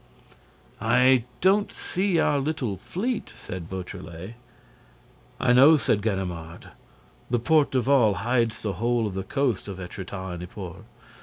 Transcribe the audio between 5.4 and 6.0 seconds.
know,"